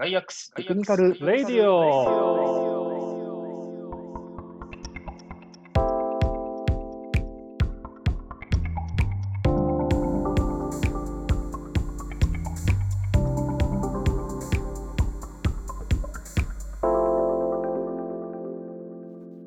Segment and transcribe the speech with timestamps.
[0.00, 2.80] ガイアックステクニカルレイディオ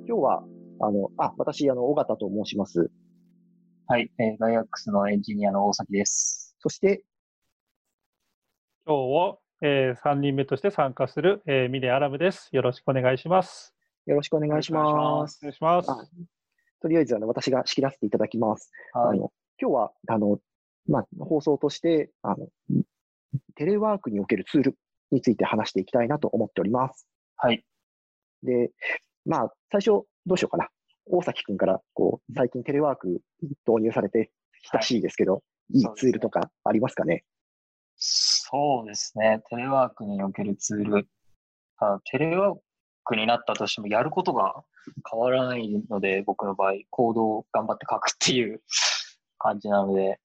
[0.05, 0.43] 今日は、
[0.81, 2.91] あの、あ、私、あの、尾形と申します。
[3.87, 6.55] はい、えーガイアックスのエンジニアの大崎です。
[6.59, 7.03] そして、
[8.85, 12.49] 今日を、えー、3人目として参加する、えー、ミネアラムです。
[12.51, 13.73] よろしくお願いします。
[14.05, 15.39] よろしくお願いします。
[15.39, 15.89] お願いします。
[15.89, 16.05] あ
[16.81, 18.73] とりあえず、あの、私が仕切らせていただきます。
[18.91, 19.17] はい。
[19.17, 20.37] あの、今日は、あの、
[20.89, 22.49] まあ、放送として、あの、
[23.55, 24.77] テレワークにおけるツール
[25.11, 27.07] について話していきたいなと思っております。
[27.37, 27.63] はい。
[28.43, 28.69] で、
[29.25, 30.67] まあ、最初、どうしようかな。
[31.05, 33.21] 大崎くんから、こう、最近テレワーク
[33.65, 34.29] 導入されて
[34.73, 35.41] 親しいですけど、
[35.71, 37.23] い、いそうですねツールとかありますかね？
[38.55, 39.41] そうですね。
[39.49, 41.07] テレワークにおけるツール。
[41.77, 42.55] あテレワー
[43.03, 44.63] クになったとしても、やることが
[45.09, 48.61] 変わらないので、僕の場合、コードを頑張って書くっていう
[49.39, 50.19] 感じなので、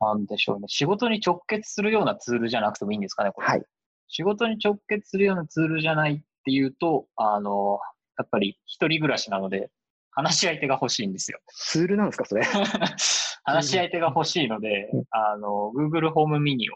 [0.00, 0.68] なんでしょうね。
[0.68, 3.46] 仕事に直結するようなツールじゃなくてもいいんですかね、これ。
[3.46, 3.62] はい。
[4.08, 7.78] 仕事に直結するようなツールじゃないっていうと、あの、
[8.16, 9.70] やっぱり一人暮らしなので、
[10.12, 11.40] 話し相手が欲しいんですよ。
[11.48, 12.42] ツールなんですか、それ？
[13.44, 16.74] 話し相手が欲しいのでうん、あの、Google ホームミニを、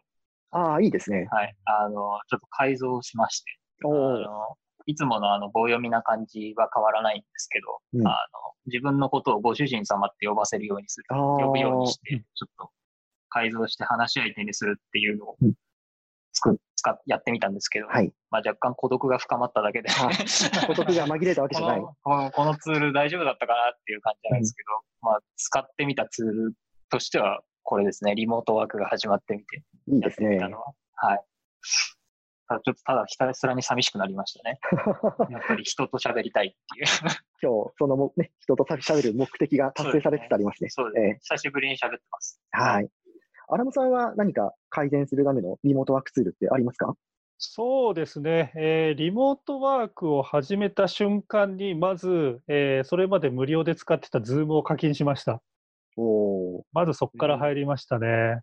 [0.55, 1.27] ああ、いいですね。
[1.31, 3.51] はい、あの、ちょっと改造しまして、
[3.85, 8.07] あの、いつものあの、棒読みな感じは変わらないんですけど、うん。
[8.07, 8.17] あの、
[8.67, 12.71] 自分のことをご主人様って呼ばせるようにする、呼ぶようにして、ちょっと
[13.29, 15.55] 改造して話し相手にするっていうのをうん。
[16.35, 18.13] 作っ、使っ、やってみたんですけど、はい。
[18.31, 20.11] まあ若干孤独が深まっただけで、あ
[20.67, 21.81] 孤独が紛れたわけじゃない。
[21.81, 24.69] このこのこのツール大丈夫だったかなっていう感じなんですけど、
[25.01, 26.55] まあ、使ってみたツール
[26.91, 30.49] としては、これですね、リモートワークが始まってみて、いいですねやってみた。
[30.51, 30.73] のは。
[30.95, 31.21] はい。
[32.47, 34.59] ただちょっとただひたすらに寂しくなりましたね。
[35.33, 36.87] やっぱり人と喋りたいっていう。
[37.43, 40.69] 今日、そのも、ね、人と喋る目的が達成されつつありますね。
[40.69, 41.11] そうですね。
[41.17, 42.41] え久しぶりに喋ってます。
[42.55, 42.89] えはい。
[43.49, 46.95] アラムさんは何か改善するためのリモートワークツールってありますか？
[47.37, 55.43] そうですね、えーリモートワークを始めた瞬間に、まず、えーそれまで無料で使ってた Zoom を課金しました。
[56.73, 58.41] まずそこから入りましたね。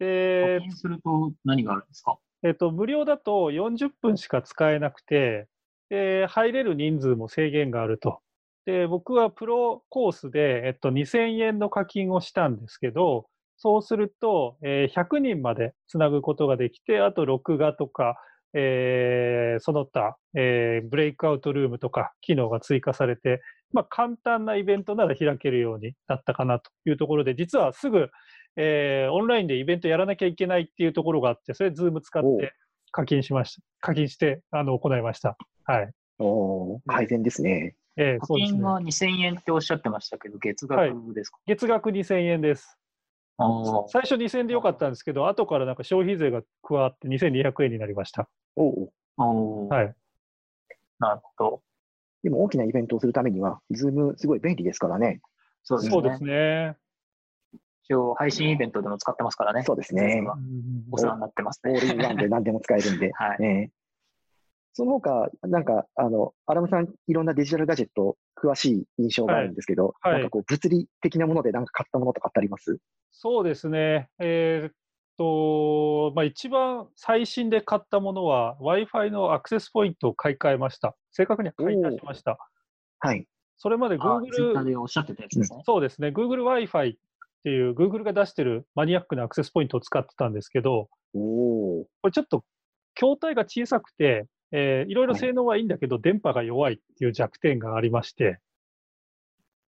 [0.00, 2.18] 課で、金すると何があるんですか？
[2.44, 5.48] えっと、無料だと40分しか使えなくて、
[5.90, 8.20] で、入れる人数も制限があると。
[8.66, 13.26] で、僕はプロコースで、えっと、2000円の課金をしたんですけど、
[13.56, 18.16] そうすると、えー100人までつなぐことができて、あと録画とか、
[18.54, 23.40] えーその他、えーブレイクアウトルームとか機能が追加されて、
[23.72, 28.08] まあ、簡単なイベントなら開けるようになったかなというところで、実はすぐ、
[28.56, 32.54] えーオンラインでイベントやらなきゃいけないっていうところがあって、それ、ズーム使って
[32.90, 33.62] 課金しました。
[33.80, 35.36] 課金して、あの、行いました。
[35.64, 35.90] はい。
[36.18, 37.76] おー改善ですね。
[37.96, 38.26] えー課。
[38.26, 42.78] 金は2000円っておっしゃってましたけど、月額ですか、月額2000円です。
[43.88, 48.28] 最初2000円でよかったんですけど、後からなんか消費税が加わって2200円になりました。
[48.56, 49.94] おーおーはい。
[50.98, 51.62] なるほど。
[52.22, 55.20] でも大きなイベントをするためには、 Zoomすごい便利ですからね。
[55.62, 55.92] そうですね。
[55.92, 56.76] そうですね。
[57.84, 59.62] 一応配信イベントでも使ってますからね。
[59.64, 60.22] そうですね
[60.90, 61.72] お世話になってますね。
[61.72, 63.12] オールインワンで何でも使えるんで。
[63.12, 63.70] はいね
[64.74, 72.78] その他、なんか、あの、アラムさん、いろんなデジタルガジェット詳しい印象があるんですけど、はいはいなんかこう、物理的なものでなんか買ったものとかってあります？
[73.10, 74.08] そうですね。
[74.20, 74.72] えーっ
[75.18, 80.96] と、まあ、一番最新で買ったものは、Wi-Fi のアクセスポイントを買い替えました。
[81.10, 82.38] 正確には買い足しました。
[83.00, 83.26] はい。
[83.58, 85.62] それまであ、ツイッター Google、でおっしゃってたやつですね。
[85.66, 86.96] そうですね、Google Wi-Fi っ
[87.42, 91.84] ていう Google が出してるマニアックなアクセスポイントを使ってたんですけど、おー。
[92.02, 92.44] これちょっと
[92.94, 98.40] 筐体が小さくて、えーいろいろ性能はいいんだけど、電波が弱いっていう弱点がありまして、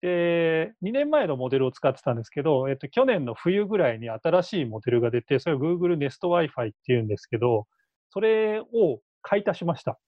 [0.02, 7.68] で、2年前のモデルを使ってたんですけど、えっと、去年の冬ぐらいに新しいモデルが出て、それを Google Nest Wi-Fi っていうんですけど、
[8.10, 10.00] それを買い足しました。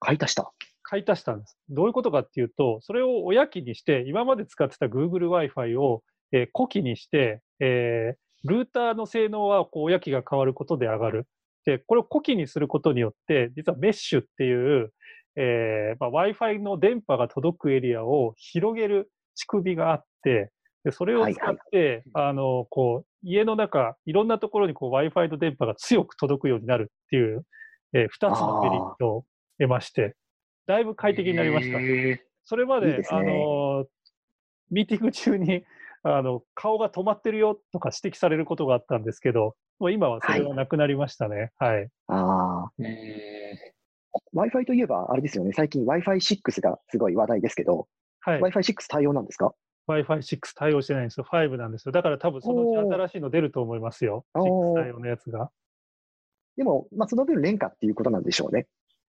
[0.00, 0.52] 買い足した？
[0.82, 1.58] 買い足したんです。
[1.68, 11.26] どういうことかっていうと、それを親機にして、今まで使ってた Google Wi-Fi を、えー子機にして、えールーターの性能はこう親機が変わることで上がる。
[11.64, 14.92] で、これを子機にすることによって、実はメッシュっていう、
[15.40, 20.50] えーまあ、Wi-Fi の電波が届くエリアを広げる仕組みがあって、
[20.82, 22.02] でそれを使って、
[23.22, 27.46] 家の中、いろんなところにこう Wi-Fi の電波が強く届くようになるっていう、
[27.92, 29.24] えー二つのメリットを
[29.58, 30.16] 得まして、
[30.66, 31.78] だいぶ快適になりました。
[31.78, 33.86] へそれまで、いいですねあの、
[34.70, 35.64] ミーティング中に、
[36.02, 41.52] あの、顔が止まってるよとか指摘されることがあったんですけど、もう今はそれはなくなりましたね。
[41.58, 41.88] はい。
[42.08, 43.74] ああ、え
[44.38, 47.88] Wi-Fi といえば、あれですよね、最近 Wi-Fi6 がすごい話題ですけど、
[48.20, 48.40] はい。
[48.40, 49.52] Wi-Fi6 対応なんですか
[49.88, 51.26] ？Wi-Fi6 対応してないんですよ。
[51.28, 51.92] 5なんですよ。
[51.92, 54.24] だから多分そのうち新しいの出ると思いますよ。
[54.34, 55.50] おー6対応のやつが。
[56.56, 58.66] でも、まあ、その分、廉価っていうことなんでしょうね。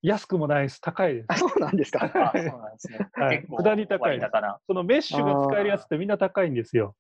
[0.02, 0.82] 安くもないです。
[0.82, 1.26] 高いです。
[1.30, 2.00] あ、そうなんですか。
[2.00, 3.00] ー、あ、そうなんですね。
[3.14, 4.60] はい無駄に高い割高な。
[4.66, 6.96] そのメッシュが使えるやつってみんな高いんですよ。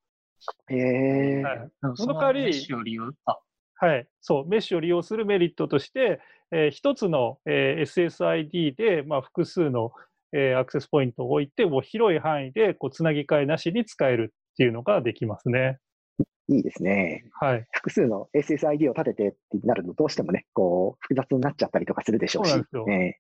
[0.67, 1.71] へえ、はい。
[1.95, 3.39] その代わりメッシュを利用、あ、
[3.75, 6.21] はい、そう、メッシュを利用するメリットとして、
[6.53, 9.91] えー一つの、えー SSID で、まあ、複数の、
[10.31, 15.79] えーアクセスポイントを置いて、もう広い範囲でこうつなぎ替えなしに使えるっていうのができますね。
[16.50, 17.25] いいですね。
[17.39, 22.50] はい、複数の SSID を立ててってなると、どうしてもね、こう、複雑になっちゃったりとかするでしょうし。
[22.50, 23.17] そうなんですよえ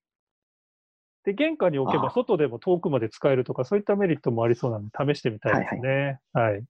[1.23, 6.19] で、玄関に置けば外でも遠くまで使えるとか、そういったメリットもありそうなので、試してみたいですね。
[6.33, 6.63] はい、え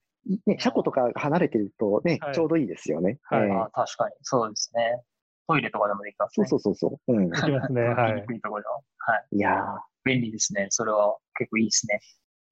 [0.46, 3.18] ね、車庫とか離れてるとね、はいちょうどいいですよね。
[3.24, 5.02] はいええあ確かに、そうですね。
[5.48, 6.48] トイレとかでもできますね。
[6.48, 7.14] そうそうそうそう。
[7.14, 7.30] うん。
[7.30, 7.82] できますね。
[7.82, 8.28] はい行きに。
[8.28, 8.64] くいところ。
[8.98, 9.36] はい。
[9.36, 10.68] いやー、便利ですね。
[10.70, 12.00] それは結構いいですね。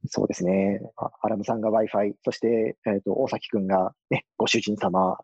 [0.07, 0.79] そうですね。
[0.97, 5.17] あアラムさんが Wi-Fi、そして、えっ、と、大崎くんがね、ご主人様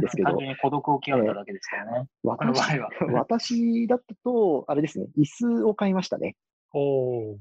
[0.00, 2.08] ですけど、 単純に孤独を極めただけですからね。
[2.22, 2.90] この場私合は。
[3.14, 6.36] 私だと、あれですね、椅子を買いましたね。
[6.72, 7.36] おー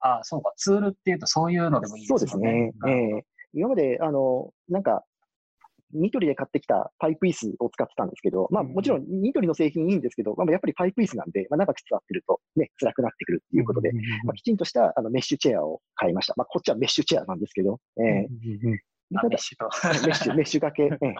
[0.00, 0.52] あそうか。
[0.56, 2.72] ツールっていうとそういうのでもいいそうですすねね。。
[2.86, 3.24] ええ
[3.54, 5.04] 今まで、あの、なんか、
[5.92, 13.92] ニトリで買ってきたパイプ椅子を使ってたんですけど、まあうんもちろんニトリの製品いいんですけど、まあやっぱりパイプ椅子なんで、まあ長く座ってるとね、辛くなってくるっていうことで、
[14.24, 16.34] まあ、きちんとしたあのメッシュチェアを買いました。
[16.36, 18.78] まあこっちはメッシュチェアなんですけど、ええうんうんうん
[19.16, 19.70] あただメッシュと。
[20.06, 20.82] メッシュ、メッシュ掛け。
[21.06, 21.14] ええ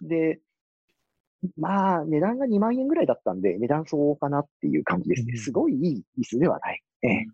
[0.00, 0.40] で、
[1.58, 5.32] まあ、値段が2万円ぐらいだったんで、値段相応かなっていう感じですね。
[5.32, 6.82] うんすごいいい椅子ではない。
[7.02, 7.26] ええ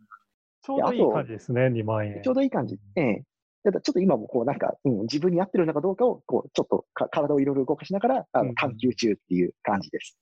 [0.63, 2.21] ちょうどいい感じですね、2万円。
[2.23, 2.79] ちょうどいい感じ。
[2.97, 3.23] ええ
[3.63, 10.17] ただちょっと今もこうなんか、うん、自分に合ってるのかどうかを、こう、ちょっとか体をいろいろ動かしながら、あうんの探求中っていう感じです。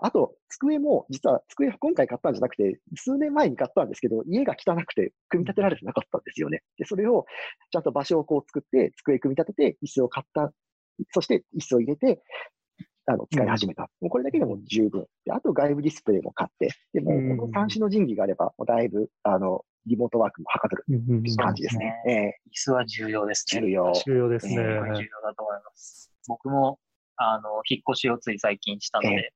[0.00, 6.62] あと、机も、実は机今回買ったんじゃなくて、数年前に買ったんですけど、家が汚くて組み立てられてなかったんですよね。
[6.78, 7.24] で、それを
[7.70, 10.52] ちゃんと場所をこう作って、机組み立てて、椅子を買った。
[11.12, 12.22] そして椅子を入れて、
[13.06, 13.82] あの、使い始めた。
[14.00, 15.06] もうこれだけでも十分。
[15.24, 21.94] で、あと外部ディスプレイも買って、でもうんこの端子の人技があれば、もうだいぶ、あの、リモートワークもはかどるうんうんうん感じですね。
[22.08, 23.62] ええ椅子は重要ですね。
[23.62, 24.54] 重要重要ですね。
[24.54, 26.12] ええこれ重要だと思います。
[26.26, 26.80] 僕も、
[27.16, 29.32] あの、引っ越しをつい最近したのえで、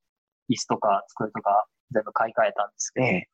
[0.50, 3.28] 椅子とか机とか全部買い替えたんですけど、やええ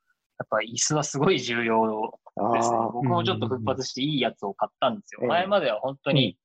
[0.44, 2.88] っぱり椅子はすごい重要あですねあ。
[2.92, 5.20] 僕もちょっと奮発していいやつを買ったんですよ。
[5.22, 6.36] ええ前までは本当に、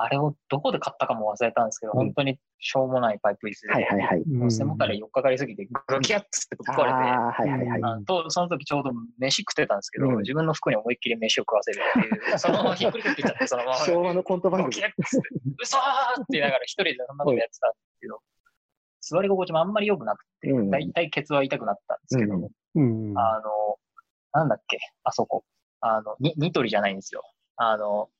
[0.00, 1.98] あれをどこで買ったかも忘れたんですけど、うん。
[1.98, 4.50] 本当にしょうもないパイプ椅子で、はいはいはい。
[4.52, 8.04] 背もたれ4日かかりすぎてグキャッつってぶっ壊れて、ああ、はいはいはい。
[8.04, 10.16] とその時ちょうど飯食ってたんですけど、うん。
[10.18, 13.76] 自分の服に思いっきり飯を食わせるっていう、 そのままひっくり返っていっちゃって、そのまま。
[13.78, 14.72] 昭和のコント番組。
[14.72, 14.86] ゴキ。
[14.86, 15.28] ッつって
[15.60, 18.20] 嘘ーって言いながら一人でそんなことやってたんですけど、
[19.00, 20.70] 座り心地もあんまり良くなくて、うん。
[20.70, 23.78] だいたいケツは痛くなったんですけど、うんうんあの、
[24.32, 25.44] なんだっけ、あそこ、
[25.80, 27.24] あの、にニトリじゃないんですよ。
[27.56, 28.10] あの、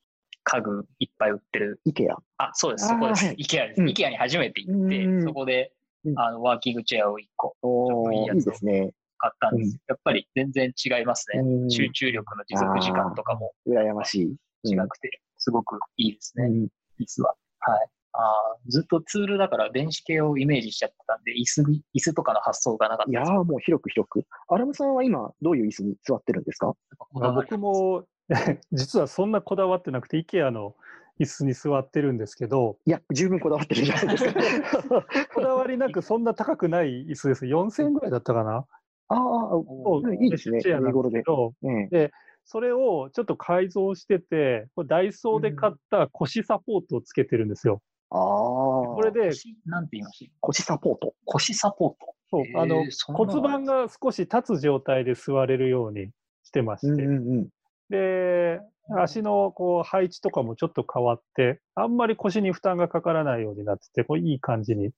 [0.43, 1.79] 家具いっぱい売ってる。
[1.85, 2.17] イケア。
[2.37, 3.25] あ、そうです、そこです。
[3.25, 3.81] はいイケアです。
[3.81, 5.73] うんイケアに初めて行って、うんそこで
[6.05, 8.91] う、んあの、ワーキングチェアを1個おー、いいやつをいいですね。
[9.17, 9.81] 買ったんですよ。
[9.89, 11.41] やっぱり全然違いますね。
[11.41, 14.71] うん集中力の持続時間とかも羨ましい。
[14.71, 16.45] 違くて、すごくいいですね。
[16.45, 16.67] うん
[16.99, 17.35] 椅子は。
[17.59, 17.87] はい。
[18.13, 24.23] あーずっとツールだから電子系をイメージしちゃってたんで、椅子に、椅子とかの発想がなかったですいやー、もう広く広く。
[24.47, 26.73] アラムさんは今、どういう椅子に座ってるんですか
[27.21, 28.03] 僕も
[28.71, 30.75] 実はそんなこだわってなくて IKEA の
[31.19, 35.05] 椅子に座ってるんですけどいや、十分こだわってるじゃないですか。
[35.35, 38.65] こだわりなくそんな高くない椅子です4000円ぐらいだったかな
[39.09, 40.59] ああ、いいですね。
[40.79, 41.17] 見頃で。
[41.17, 41.53] ですけど
[41.93, 42.11] ええ
[42.51, 47.79] それをちょっと改造しててこれダイソーで買った腰サポートをつけてるんですよ。
[48.09, 51.13] ああ、これで腰なんて言いました腰サポート？
[51.25, 52.15] 腰サポート。
[52.31, 56.09] そうあの骨盤が少し立つ状態で座れるように
[56.43, 57.49] してまして、うんうんうん。
[57.89, 58.59] で
[58.97, 64.91] 足のこう配置とかもちょっと変わってあんまり腰に負担がかからないようになっててこれいい感じに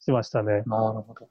[0.00, 0.62] しましたね。
[0.66, 1.28] なるほど。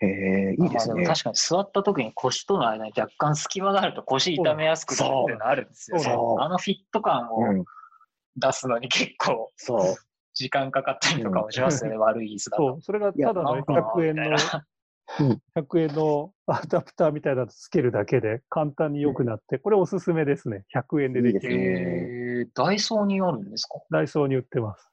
[0.00, 1.04] へえ、いいですね。
[1.04, 6.04] 確かに座った時に腰との間に若干隙間があると腰痛めやすくなるっていうのあるんですよね。
[6.04, 7.64] そうあのフィット感をうん、
[8.36, 9.80] 出すのに結構そう。
[10.34, 12.62] 時間かかったりとかもしますよね、悪い椅子だと。
[12.74, 14.38] そうそれがただのなんか100円の
[15.56, 20.64] 100円のアダプターみたいなのつけるだけで簡単に良くなって、これおすすめですね。
[20.74, 21.54] 100円でできる。
[22.40, 23.80] えー、ダイソーにあるんですか？
[23.90, 24.87] ダイソーに売ってます。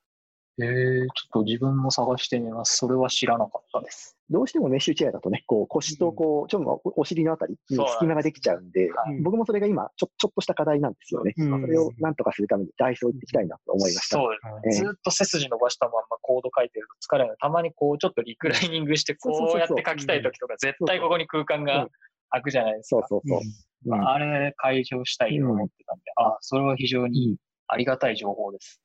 [0.57, 2.77] えー、ちょっと自分も探してみます。
[2.77, 4.15] それは知らなかったです。
[4.29, 11.33] どうしてもメッシュチェアだとね、こう腰とこう、ちょっとお尻のあたりに隙間ができちゃうんで、はい僕もそれが今ちょ、ちょっとした課題なんですよね。
[11.37, 14.17] うんそれをなんとかするためにダイソー行ってきたいなと思いました。
[14.17, 14.81] そうです。
[14.81, 21.89] ええずっと背筋伸ばしたまんまコード書いてると疲れるたまにこうちょっとリクライニングしてこうやって書きたい時とか絶対ここに空間うがん
[22.29, 23.05] 空くじゃないですか。
[23.07, 23.39] そうそうそう。
[23.39, 23.53] うん
[23.87, 28.81] あれ解消したいと思ってたんで、あ、それは非常にありがたい情報です。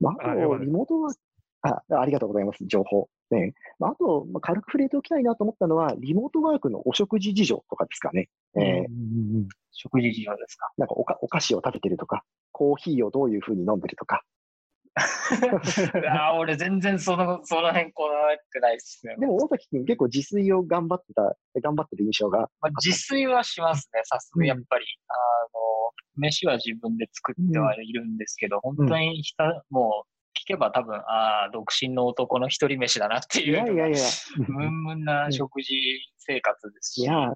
[0.00, 1.14] まあ、あと、リモートは、
[1.62, 3.08] あありがとうございます、情報。
[3.30, 8.28] ねまあ、あと、まあ、軽く触れておきたいなと思ったのは、リモートワークのお食事事情とかですかね。
[8.56, 10.68] えーうん食事事情ですか？
[10.78, 14.24] なんかおかお菓子を食べてるとか、コーヒーをどういうふうに飲んでるとか。
[14.96, 19.14] あー俺全然その、その辺こだわってないですね。
[19.18, 22.50] でも、大崎君結構自炊を頑張ってた、頑張ってる印象が。
[22.60, 24.84] まあ、自炊はしますね、さすがやっぱり。
[25.08, 25.60] あの、
[26.16, 34.06] 飯は自分で作ってはいるんですけど、本当にひた、もう、聞けば多分、ああ、独身の男の一人飯だなっていいうのが、やいやいや、
[34.48, 35.74] ムンムンな食事
[36.18, 37.34] 生活ですし、いや、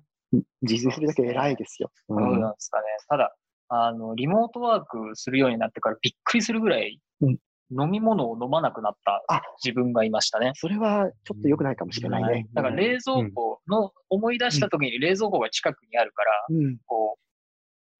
[0.63, 1.91] 自炊するだけ偉いですよ。
[2.09, 2.85] うどうんなんですかね。
[3.09, 3.35] ただ、
[3.69, 7.39] あの、リモートワークするようになってからびっくりするぐらい、うん
[7.71, 10.53] 飲み物を飲まなくなったあ自分がいましたね。
[10.55, 12.47] それはちょっと良くないかもしれないね。
[12.53, 16.77] だから冷蔵庫の、思い出した時に冷蔵庫が近くにあるから、うん。
[16.87, 17.24] こう、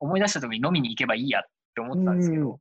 [0.01, 1.43] 思い出した時に飲みに行けばいいやっ
[1.75, 2.57] て思ってたんですけど、うん。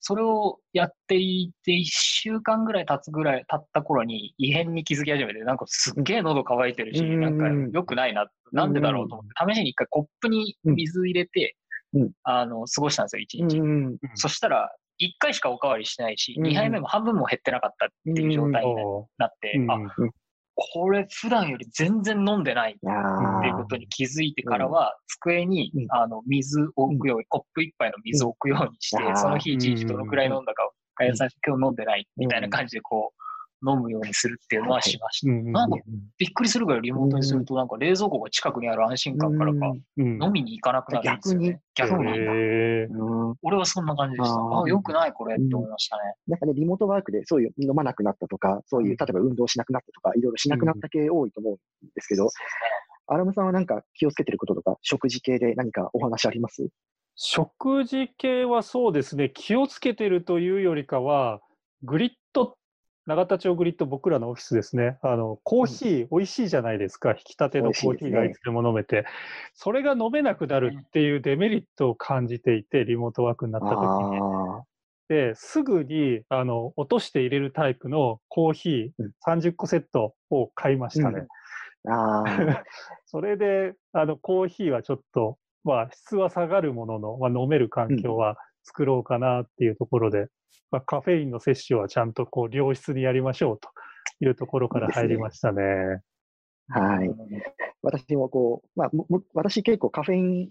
[0.00, 7.20] それをやっていて、1週間ぐらい経つぐらい経った頃に異変に気づき始めて、なんかすっげえ喉乾いてるし、うん。
[7.20, 11.56] なんか良くないな、なんでだろうと思って、試しに一回コップに水入れて、
[11.92, 12.12] うん。
[12.22, 13.60] あの、過ごしたんですよ、一う日。
[13.60, 13.98] ん。
[14.14, 16.46] そしたら、1回しかおかわりしてないし、うん。
[16.46, 19.78] 2杯目も半分も減ってなかったっていう状態におなって、ーあ、
[20.72, 33.19] これ普段より全然飲んでないあっていうことに気づいてからは、机にうんあの水を置くように、コップ一杯の水を置くようにしてその日一日どのくらい飲んだかを、開発さん今日飲んでないみたいな感じでこう、
[33.66, 35.32] 飲むようにするっていうのはしました。
[35.32, 35.76] なんか
[36.18, 41.60] びっくりするぐらいリモートにすると、なんか冷蔵庫が近くにある安心感からか、飲みに行かなくなるんですよね。
[41.74, 42.10] 逆に？
[43.42, 44.34] 俺はそんな感じでした。
[44.34, 46.02] あよくないこれって思いましたね。
[46.26, 51.56] なんかね、リモートワークでそういう飲まなくなったとか、そういう、例えば運動しなくなったとか、いろいろしなくなった系多いと思うん
[51.94, 52.28] ですけど、
[53.06, 56.68] アラムさんはなんか気をつけてることとか、食事系で何かお話あります？
[57.16, 61.40] 食事系はそうですね、気をつけてるというよりかは、
[61.82, 62.56] グリッド、
[63.06, 69.06] 永田町グリッド、僕らのオフィスですね、あのコーヒー、美味しいじゃないですか、引き立てのコーヒーがいつでも飲めて、
[69.54, 74.18] それが飲めなくなるっていうデメリットを感じていて、リモートワークになった時に。
[74.20, 74.64] あ
[75.08, 79.12] ですぐにあの落として入れるタイプのコーヒーうん。
[79.26, 81.26] 30個セットを買いましたね。
[81.88, 82.24] あ、ああ、
[83.06, 90.28] それであのコーヒーはちょっと、まあ、質は下がるものの、まあ、飲める環境は作ろうかなっていうところで、
[90.70, 93.68] まあ、カフェインの摂取はちゃんとこう良質にやりましょうと
[94.24, 95.62] いうところから入りましたね。
[96.68, 97.10] はい。
[97.82, 98.90] 私もこう、まあ、
[99.34, 100.48] 私結構カフェイン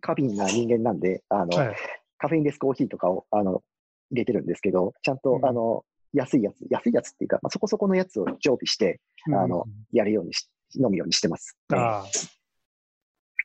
[0.00, 1.76] 過敏な人間なんで、あの、はい
[2.20, 3.62] カフェインレスコーヒーとかを、あの、
[4.10, 11.56] 入れてるんですけど、ちゃんと、うんあの、安いやつ、安いやつっていうか、まあ、そこそこのやつを常備して、あのやるようにし、飲むようにしてます。
[11.70, 12.04] うんああ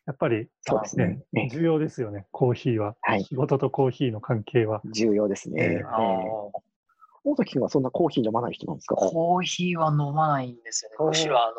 [0.05, 1.23] やっぱりそうですね。
[1.33, 2.95] ね重要ですよね、コーヒーは。
[3.01, 3.23] はい。
[3.23, 4.81] 仕事とコーヒーの関係は。
[4.93, 5.63] 重要ですね。
[5.63, 6.51] えー
[7.27, 8.93] 大崎君はそんなコーヒー飲まない人なんですか？
[8.95, 10.97] コーヒーは飲まないんですよね。
[11.07, 11.55] むしろ、あのー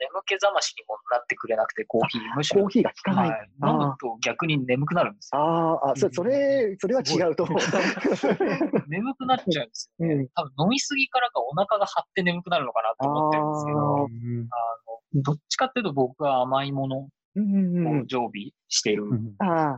[0.00, 2.20] 眠気覚ましにもなってくれなくて、コーヒー。
[2.36, 3.50] むしろコー、ヒーが効かない。
[3.66, 5.40] 飲むと逆に眠くなるんですよ。
[5.42, 7.58] あーあ、そそれ、それは違うと思う。
[8.88, 10.14] 眠くなっちゃうんですよね。
[10.14, 13.82] うん多分飲みすぎからかお腹が張って眠くなるのかなと思ってるんですけど、あ
[15.16, 17.08] のどっちかっていうと僕は甘いもの
[17.40, 19.04] を常備している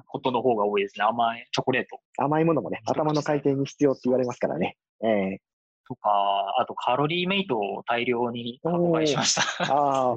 [0.06, 1.04] ことの方が多いですね。
[1.04, 2.00] 甘いチョコレート。
[2.18, 4.76] あ、甘いものもね、頭の回転に必要って言われますからね。
[5.04, 5.40] ええ。
[5.86, 6.10] とか、
[6.58, 9.42] あとカロリーメイトを大量に箱買いしました。
[9.72, 10.16] ああ、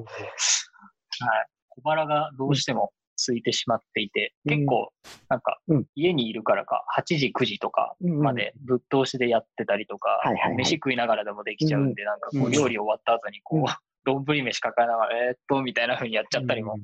[1.69, 2.91] 小腹がどうしても
[3.25, 4.57] 空いてしまっていて、うん。
[4.57, 4.91] 結構、
[5.29, 13.63] なんかうん、家にいるからか、8時、9時とかまでぶっ通しでやってたりとかはいはいはい、飯食いながらでもできちゃうんで、なんかこうんう、料理終わった後にこうん。
[13.63, 13.67] う、
[14.05, 16.77] 丼飯抱えながら、えーっと、みたいな風にやっちゃったりも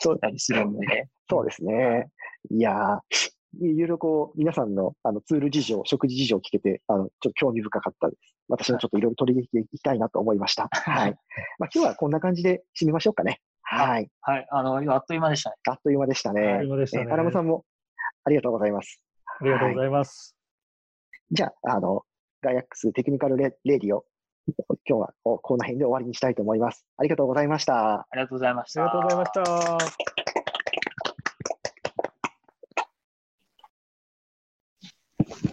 [0.00, 1.08] そうしたりするんでね。
[1.28, 2.08] そうですね。
[2.50, 8.36] いやーいろいろこう、皆さんのあのツール事情、食事事情を聞けて、あの、ちょっと興味深かったです。
[8.48, 10.68] 私もちょっといろいろ取り入れていきたいなと思いました。
[10.70, 11.16] はい。
[11.58, 13.40] まあ今日はこんな感じで締めましょうかね。
[13.62, 14.08] はい。
[14.20, 15.56] はい、あの、あっという間でしたね。
[15.68, 16.52] あっという間でしたね。
[16.52, 17.64] あっという間でしたねえアラムさんも
[18.24, 19.00] ありがとうございます。
[19.40, 20.36] ありがとうございます。
[21.30, 22.04] じゃあ、あの、
[22.42, 24.04] ガイアックステクニカルレレディオ、
[24.86, 26.84] 今日はこの辺で終わりにしたいと思います。
[26.96, 28.00] ありがとうございました。
[28.00, 28.84] ありがとうございました。
[28.84, 29.90] ありがとうございまし
[35.44, 35.49] た。